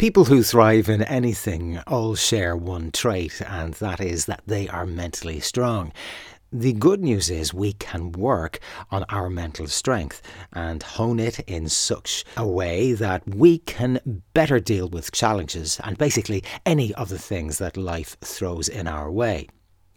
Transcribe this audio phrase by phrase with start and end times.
[0.00, 4.86] People who thrive in anything all share one trait, and that is that they are
[4.86, 5.92] mentally strong.
[6.50, 8.60] The good news is we can work
[8.90, 10.22] on our mental strength
[10.54, 15.98] and hone it in such a way that we can better deal with challenges and
[15.98, 19.48] basically any of the things that life throws in our way.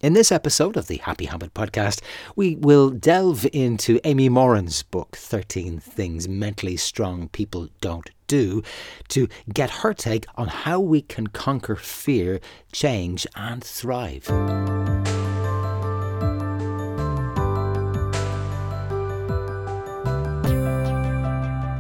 [0.04, 2.02] In this episode of the Happy Habit podcast,
[2.36, 8.64] we will delve into Amy Morin's book, 13 Things Mentally Strong People Don't Do,
[9.08, 12.42] to get her take on how we can conquer fear,
[12.74, 14.28] change, and thrive.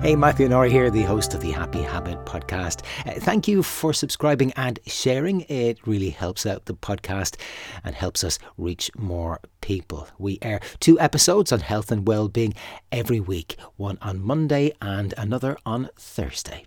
[0.03, 2.83] Hey, Matthew Nori here, the host of the Happy Habit podcast.
[3.07, 5.45] Uh, thank you for subscribing and sharing.
[5.47, 7.37] It really helps out the podcast
[7.85, 10.09] and helps us reach more people.
[10.19, 12.53] We air two episodes on health and well-being
[12.91, 16.65] every week, one on Monday and another on Thursday.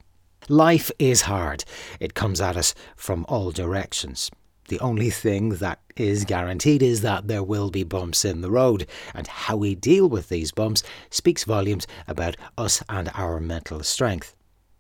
[0.48, 1.66] Life is hard.
[2.00, 4.30] It comes at us from all directions.
[4.68, 8.86] The only thing that is guaranteed is that there will be bumps in the road,
[9.14, 14.34] and how we deal with these bumps speaks volumes about us and our mental strength.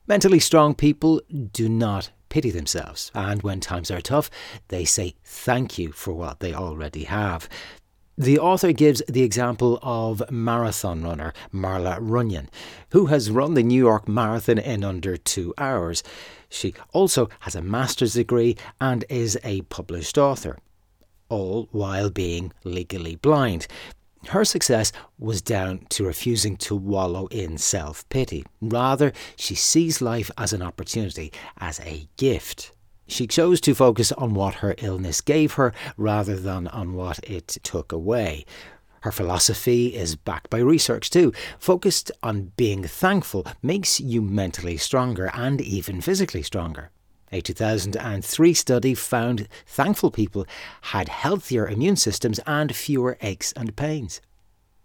[0.08, 1.20] Mentally strong people
[1.52, 4.28] do not pity themselves, and when times are tough,
[4.68, 7.48] they say thank you for what they already have.
[8.18, 12.48] The author gives the example of marathon runner Marla Runyon,
[12.92, 16.02] who has run the New York Marathon in under two hours.
[16.48, 20.56] She also has a master's degree and is a published author,
[21.28, 23.66] all while being legally blind.
[24.28, 28.46] Her success was down to refusing to wallow in self pity.
[28.62, 32.72] Rather, she sees life as an opportunity, as a gift.
[33.06, 37.58] She chose to focus on what her illness gave her rather than on what it
[37.62, 38.44] took away.
[39.02, 41.32] Her philosophy is backed by research too.
[41.60, 46.90] Focused on being thankful makes you mentally stronger and even physically stronger.
[47.30, 50.46] A 2003 study found thankful people
[50.80, 54.20] had healthier immune systems and fewer aches and pains.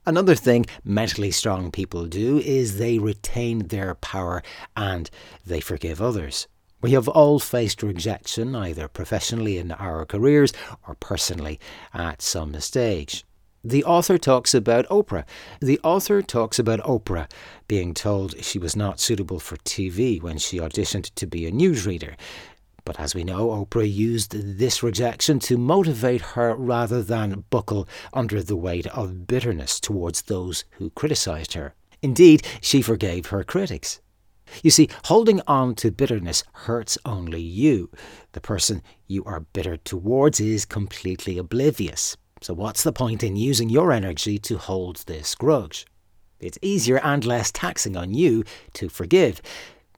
[0.05, 4.41] Another thing mentally strong people do is they retain their power
[4.75, 5.09] and
[5.45, 6.47] they forgive others.
[6.81, 10.51] We have all faced rejection, either professionally in our careers
[10.87, 11.59] or personally
[11.93, 13.23] at some stage.
[13.63, 15.25] The author talks about Oprah.
[15.59, 17.29] The author talks about Oprah
[17.67, 22.15] being told she was not suitable for TV when she auditioned to be a newsreader.
[22.83, 28.41] But as we know, Oprah used this rejection to motivate her rather than buckle under
[28.41, 31.75] the weight of bitterness towards those who criticised her.
[32.01, 34.01] Indeed, she forgave her critics.
[34.63, 37.89] You see, holding on to bitterness hurts only you.
[38.33, 42.17] The person you are bitter towards is completely oblivious.
[42.41, 45.85] So, what's the point in using your energy to hold this grudge?
[46.39, 49.41] It's easier and less taxing on you to forgive.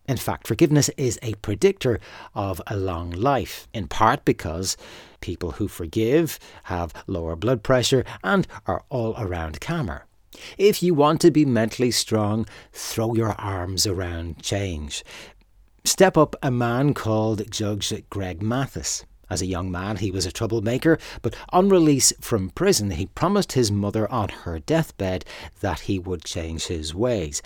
[0.08, 2.00] In fact, forgiveness is a predictor
[2.36, 4.76] of a long life, in part because
[5.22, 10.06] people who forgive have lower blood pressure and are all around calmer.
[10.58, 15.04] If you want to be mentally strong, throw your arms around change.
[15.84, 19.06] Step up a man called Judge Greg Mathis.
[19.30, 23.54] As a young man, he was a troublemaker, but on release from prison, he promised
[23.54, 25.26] his mother on her deathbed
[25.62, 27.42] that he would change his ways.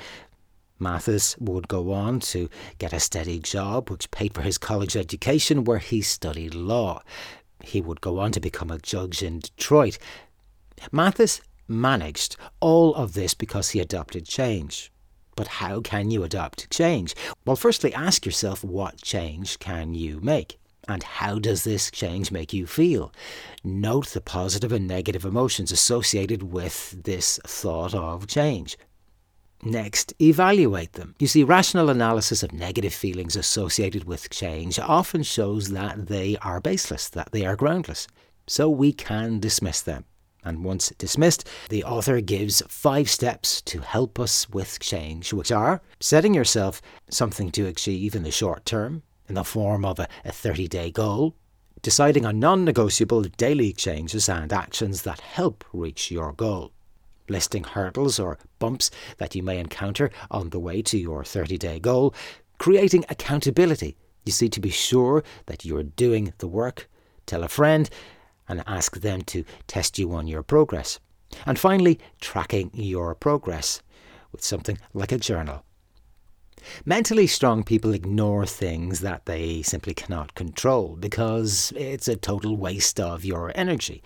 [0.80, 5.64] Mathis would go on to get a steady job which paid for his college education,
[5.64, 7.02] where he studied law.
[7.64, 9.98] He would go on to become a judge in Detroit.
[10.92, 14.92] Mathis managed all of this because he adopted change.
[15.36, 17.16] But how can you adopt change?
[17.46, 20.58] Well, firstly, ask yourself what change can you make?
[20.88, 23.14] And how does this change make you feel?
[23.64, 28.78] Note the positive and negative emotions associated with this thought of change.
[29.64, 31.16] Next, evaluate them.
[31.20, 36.62] You see, rational analysis of negative feelings associated with change often shows that they are
[36.62, 38.08] baseless, that they are groundless.
[38.48, 40.06] So we can dismiss them.
[40.44, 45.82] And once dismissed, the author gives five steps to help us with change, which are
[46.00, 50.68] setting yourself something to achieve in the short term, in the form of a 30
[50.68, 51.36] day goal,
[51.82, 56.72] deciding on non negotiable daily changes and actions that help reach your goal,
[57.30, 61.80] listing hurdles or bumps that you may encounter on the way to your 30 day
[61.80, 62.14] goal,
[62.58, 63.98] creating accountability.
[64.26, 66.90] You see, to be sure that you're doing the work,
[67.26, 67.90] tell a friend,
[68.48, 71.00] and ask them to test you on your progress.
[71.46, 73.82] And finally, tracking your progress
[74.32, 75.64] with something like a journal.
[76.86, 83.00] Mentally strong people ignore things that they simply cannot control because it's a total waste
[83.00, 84.02] of your energy.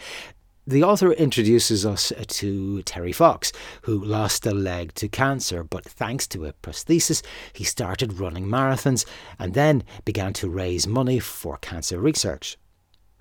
[0.68, 3.52] The author introduces us to Terry Fox,
[3.82, 9.06] who lost a leg to cancer, but thanks to a prosthesis, he started running marathons
[9.40, 12.58] and then began to raise money for cancer research.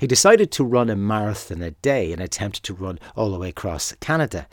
[0.00, 3.38] He decided to run a marathon a day in an attempt to run all the
[3.38, 4.48] way across Canada,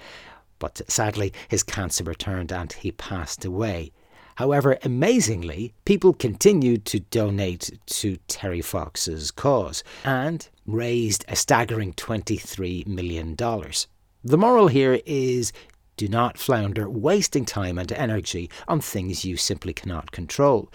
[0.59, 3.93] but sadly his cancer returned and he passed away.
[4.35, 12.85] However, amazingly, people continued to donate to Terry Fox's cause and raised a staggering $23
[12.85, 13.37] million.
[13.37, 15.53] The moral here is
[15.95, 20.69] do not flounder wasting time and energy on things you simply cannot control.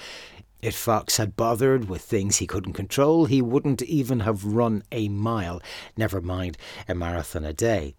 [0.63, 5.09] If Fox had bothered with things he couldn't control, he wouldn't even have run a
[5.09, 5.61] mile,
[5.97, 6.57] never mind
[6.89, 7.97] a marathon a day.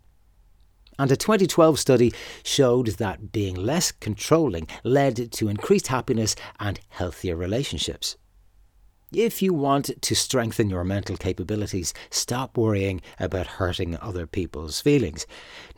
[0.98, 7.36] And a 2012 study showed that being less controlling led to increased happiness and healthier
[7.36, 8.16] relationships.
[9.12, 15.28] If you want to strengthen your mental capabilities, stop worrying about hurting other people's feelings.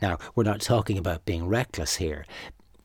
[0.00, 2.24] Now, we're not talking about being reckless here.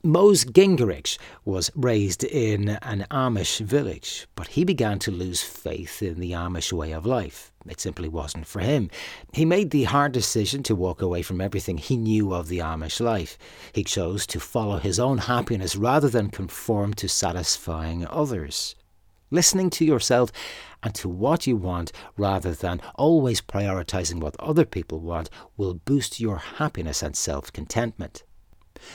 [0.03, 6.19] Mose Gingerich was raised in an Amish village, but he began to lose faith in
[6.19, 7.51] the Amish way of life.
[7.67, 8.89] It simply wasn't for him.
[9.31, 12.99] He made the hard decision to walk away from everything he knew of the Amish
[12.99, 13.37] life.
[13.73, 18.73] He chose to follow his own happiness rather than conform to satisfying others.
[19.29, 20.31] Listening to yourself
[20.81, 26.19] and to what you want rather than always prioritizing what other people want will boost
[26.19, 28.23] your happiness and self contentment.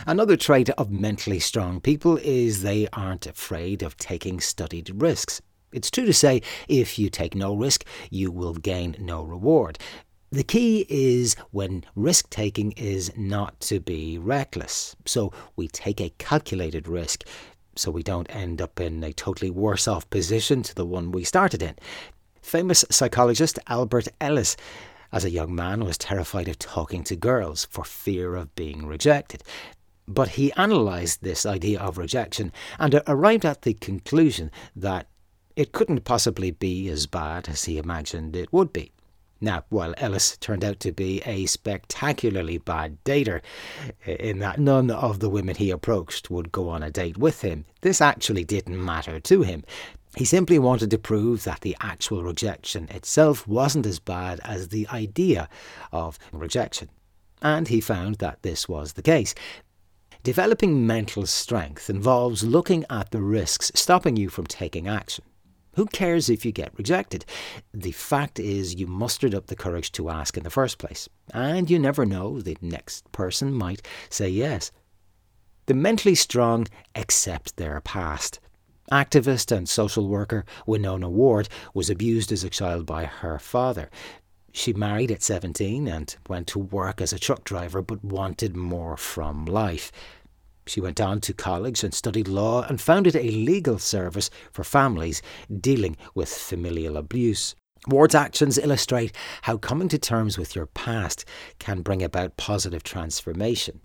[0.06, 5.40] Another trait of mentally strong people is they aren't afraid of taking studied risks.
[5.72, 9.78] It's true to say if you take no risk, you will gain no reward.
[10.30, 14.96] The key is when risk taking is not to be reckless.
[15.04, 17.24] So we take a calculated risk
[17.76, 21.24] so we don't end up in a totally worse off position to the one we
[21.24, 21.76] started in.
[22.40, 24.56] Famous psychologist Albert Ellis
[25.12, 29.42] as a young man was terrified of talking to girls for fear of being rejected.
[30.08, 35.08] But he analysed this idea of rejection and uh, arrived at the conclusion that
[35.56, 38.92] it couldn't possibly be as bad as he imagined it would be.
[39.40, 43.42] Now, while Ellis turned out to be a spectacularly bad dater,
[44.06, 47.66] in that none of the women he approached would go on a date with him,
[47.82, 49.62] this actually didn't matter to him.
[50.16, 54.88] He simply wanted to prove that the actual rejection itself wasn't as bad as the
[54.88, 55.50] idea
[55.92, 56.88] of rejection.
[57.42, 59.34] And he found that this was the case.
[60.26, 65.24] Developing mental strength involves looking at the risks stopping you from taking action.
[65.76, 67.24] Who cares if you get rejected?
[67.72, 71.70] The fact is, you mustered up the courage to ask in the first place, and
[71.70, 74.72] you never know, the next person might say yes.
[75.66, 78.40] The mentally strong accept their past.
[78.90, 83.90] Activist and social worker Winona Ward was abused as a child by her father.
[84.56, 88.96] She married at 17 and went to work as a truck driver but wanted more
[88.96, 89.92] from life.
[90.66, 95.22] She went on to college and studied law and founded a legal service for families
[95.60, 97.54] dealing with familial abuse.
[97.86, 101.24] Ward's actions illustrate how coming to terms with your past
[101.60, 103.80] can bring about positive transformation.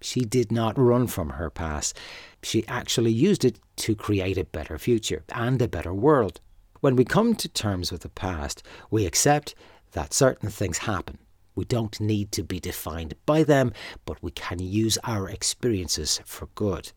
[0.00, 1.96] She did not run from her past.
[2.42, 6.40] She actually used it to create a better future and a better world.
[6.80, 9.54] When we come to terms with the past, we accept
[9.92, 11.18] that certain things happen
[11.54, 13.72] we don't need to be defined by them,
[14.04, 16.92] but we can use our experiences for good.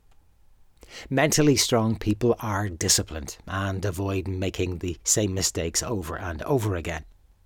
[1.09, 7.05] Mentally strong people are disciplined and avoid making the same mistakes over and over again.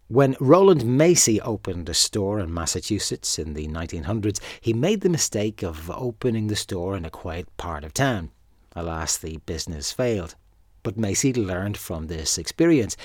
[0.09, 5.63] When Rowland Macy opened a store in Massachusetts in the 1900s, he made the mistake
[5.63, 8.31] of opening the store in a quiet part of town.
[8.73, 10.35] Alas, the business failed.
[10.81, 12.95] But Macy learned from this experience.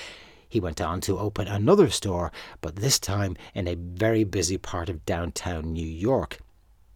[0.53, 2.31] He went on to open another store,
[2.61, 6.37] but this time in a very busy part of downtown New York.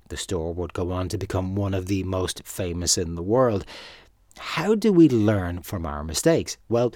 [0.10, 3.66] The store would go on to become one of the most famous in the world.
[4.38, 6.58] How do we learn from our mistakes?
[6.70, 6.94] Well,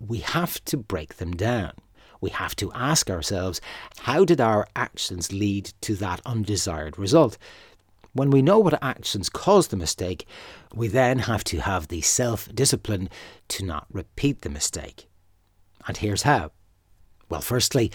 [0.00, 1.74] we have to break them down.
[2.20, 3.60] We have to ask ourselves,
[3.98, 7.38] how did our actions lead to that undesired result?
[8.14, 10.26] When we know what actions caused the mistake,
[10.74, 13.10] we then have to have the self discipline
[13.46, 15.06] to not repeat the mistake.
[15.86, 16.52] And here's how.
[17.28, 17.92] Well, firstly,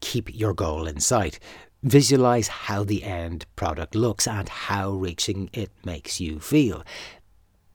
[0.00, 1.38] keep your goal in sight.
[1.82, 6.84] Visualize how the end product looks and how reaching it makes you feel.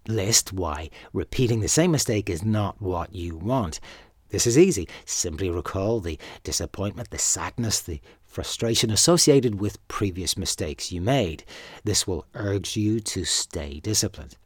[0.08, 3.82] List why repeating the same mistake is not what you want.
[4.30, 4.88] This is easy.
[5.06, 11.44] Simply recall the disappointment, the sadness, the frustration associated with previous mistakes you made.
[11.84, 14.38] This will urge you to stay disciplined.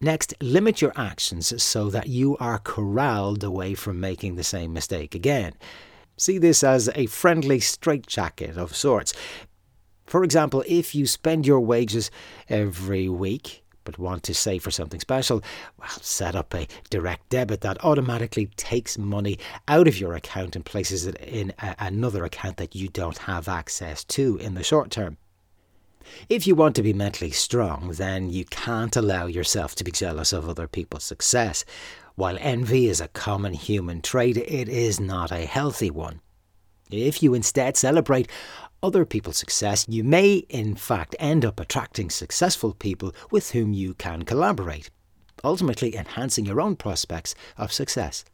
[0.00, 5.14] Next, limit your actions so that you are corralled away from making the same mistake
[5.14, 5.52] again.
[6.16, 9.12] See this as a friendly straitjacket of sorts.
[10.06, 12.10] For example, if you spend your wages
[12.48, 15.42] every week but want to save for something special,
[15.78, 19.38] well, set up a direct debit that automatically takes money
[19.68, 23.48] out of your account and places it in a- another account that you don't have
[23.48, 25.16] access to in the short term.
[26.28, 30.32] If you want to be mentally strong, then you can't allow yourself to be jealous
[30.32, 31.64] of other people's success.
[32.14, 36.20] While envy is a common human trait, it is not a healthy one.
[36.90, 38.28] If you instead celebrate
[38.82, 43.94] other people's success, you may in fact end up attracting successful people with whom you
[43.94, 44.90] can collaborate,
[45.44, 48.24] ultimately enhancing your own prospects of success.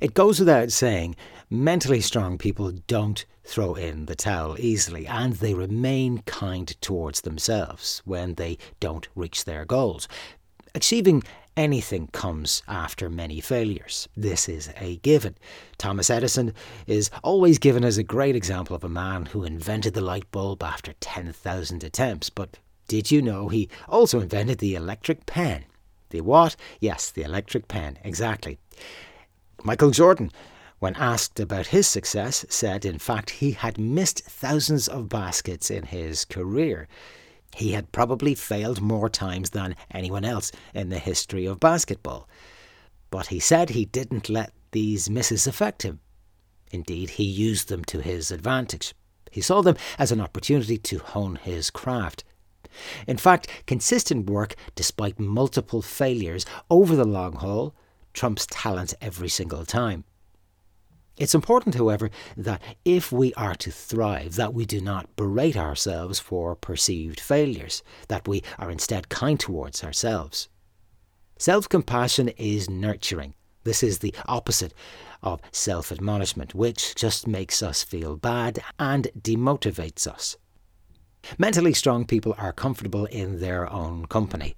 [0.00, 1.16] It goes without saying,
[1.52, 8.00] mentally strong people don't throw in the towel easily and they remain kind towards themselves
[8.06, 10.08] when they don't reach their goals.
[10.74, 11.22] Achieving
[11.54, 14.08] anything comes after many failures.
[14.16, 15.36] This is a given.
[15.76, 16.54] Thomas Edison
[16.86, 20.62] is always given as a great example of a man who invented the light bulb
[20.62, 22.30] after 10,000 attempts.
[22.30, 25.66] But did you know he also invented the electric pen?
[26.08, 26.56] The what?
[26.80, 28.58] Yes, the electric pen, exactly.
[29.62, 30.32] Michael Jordan,
[30.82, 35.84] when asked about his success, said in fact he had missed thousands of baskets in
[35.84, 36.88] his career.
[37.54, 42.28] He had probably failed more times than anyone else in the history of basketball.
[43.10, 46.00] But he said he didn't let these misses affect him.
[46.72, 48.92] Indeed, he used them to his advantage.
[49.30, 52.24] He saw them as an opportunity to hone his craft.
[53.06, 57.72] In fact, consistent work, despite multiple failures over the long haul,
[58.12, 60.02] trumps talent every single time.
[61.22, 66.18] It's important, however, that if we are to thrive, that we do not berate ourselves
[66.18, 70.48] for perceived failures, that we are instead kind towards ourselves.
[71.38, 73.34] Self compassion is nurturing.
[73.62, 74.74] This is the opposite
[75.22, 80.36] of self admonishment, which just makes us feel bad and demotivates us.
[81.38, 84.56] Mentally strong people are comfortable in their own company.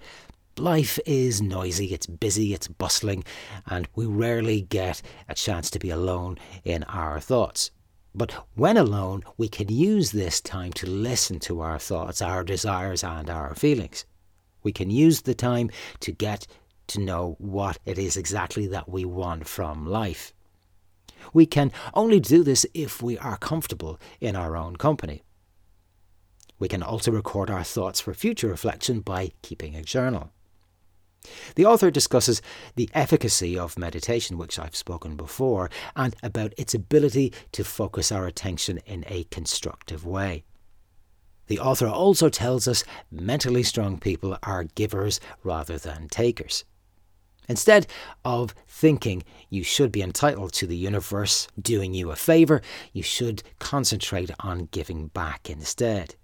[0.59, 3.25] Life is noisy, it's busy, it's bustling,
[3.67, 7.73] and we rarely get a chance to be alone in our thoughts.
[8.15, 13.03] But when alone, we can use this time to listen to our thoughts, our desires,
[13.03, 14.05] and our feelings.
[14.63, 15.71] We can use the time
[16.01, 16.47] to get
[16.87, 20.33] to know what it is exactly that we want from life.
[21.33, 25.25] We can only do this if we are comfortable in our own company.
[26.61, 30.31] We can also record our thoughts for future reflection by keeping a journal.
[31.55, 32.43] The author discusses
[32.77, 38.27] the efficacy of meditation, which I've spoken before, and about its ability to focus our
[38.27, 40.45] attention in a constructive way.
[41.47, 46.65] The author also tells us mentally strong people are givers rather than takers.
[47.49, 47.87] Instead
[48.25, 52.63] of thinking you should be entitled to the universe doing you a favour,
[52.93, 56.15] you should concentrate on giving back instead.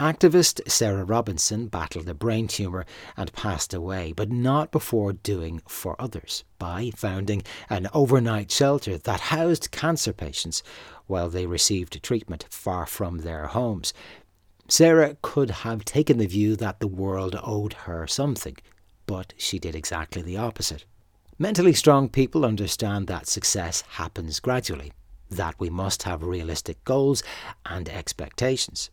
[0.00, 2.86] Activist Sarah Robinson battled a brain tumour
[3.18, 9.20] and passed away, but not before doing for others by founding an overnight shelter that
[9.20, 10.62] housed cancer patients
[11.06, 13.92] while they received treatment far from their homes.
[14.68, 18.56] Sarah could have taken the view that the world owed her something,
[19.04, 20.86] but she did exactly the opposite.
[21.38, 24.94] Mentally strong people understand that success happens gradually,
[25.28, 27.22] that we must have realistic goals
[27.66, 28.88] and expectations.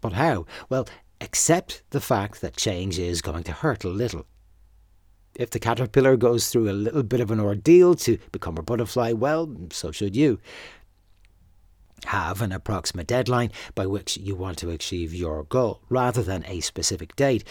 [0.00, 0.46] But how?
[0.68, 0.88] Well,
[1.20, 4.26] accept the fact that change is going to hurt a little.
[5.34, 9.12] If the caterpillar goes through a little bit of an ordeal to become a butterfly,
[9.12, 10.40] well, so should you.
[12.06, 16.60] Have an approximate deadline by which you want to achieve your goal, rather than a
[16.60, 17.44] specific date.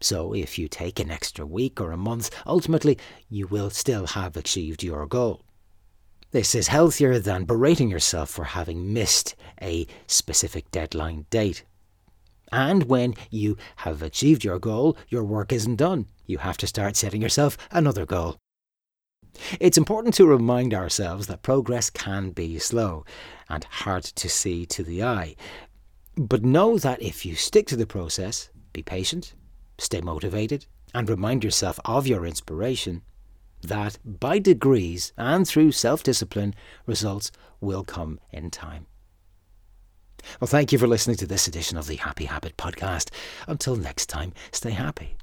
[0.00, 2.98] So, if you take an extra week or a month, ultimately
[3.28, 5.42] you will still have achieved your goal.
[6.32, 11.64] This is healthier than berating yourself for having missed a specific deadline date.
[12.54, 16.06] And when you have achieved your goal, your work isn't done.
[16.24, 18.36] You have to start setting yourself another goal.
[19.58, 23.04] It's important to remind ourselves that progress can be slow
[23.48, 25.34] and hard to see to the eye.
[26.16, 29.34] But know that if you stick to the process, be patient,
[29.76, 33.02] stay motivated, and remind yourself of your inspiration,
[33.62, 36.54] that by degrees and through self discipline,
[36.86, 38.86] results will come in time.
[40.40, 43.10] Well, thank you for listening to this edition of the Happy Habit Podcast.
[43.46, 45.16] Until next time, stay happy.